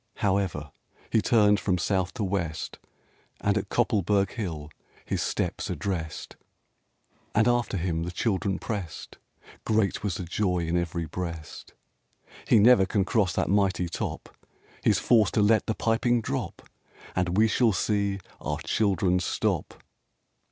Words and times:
However, 0.15 0.71
he 1.11 1.21
turned 1.21 1.59
from 1.59 1.77
south 1.77 2.15
to 2.15 2.23
west, 2.23 2.79
And 3.39 3.53
to 3.53 3.61
Koppelberg 3.61 4.31
Hill 4.31 4.71
his 5.05 5.21
steps 5.21 5.69
addressed, 5.69 6.37
RAINBOW 6.39 7.19
GOLD 7.35 7.37
And 7.37 7.47
after 7.47 7.77
him 7.77 8.01
the 8.01 8.09
children 8.11 8.57
pressed; 8.57 9.19
Great 9.63 10.01
was 10.01 10.15
the 10.15 10.23
joy 10.23 10.65
in 10.65 10.75
every 10.75 11.05
breast. 11.05 11.75
"He 12.47 12.57
never 12.57 12.87
can 12.87 13.05
cross 13.05 13.33
that 13.33 13.47
mighty 13.51 13.87
top! 13.87 14.29
He's 14.83 14.97
forced 14.97 15.35
to 15.35 15.43
let 15.43 15.67
the 15.67 15.75
piping 15.75 16.19
drop, 16.21 16.63
And 17.15 17.37
we 17.37 17.47
shall 17.47 17.71
see 17.71 18.19
our 18.39 18.57
children 18.61 19.19
stop!" 19.19 19.83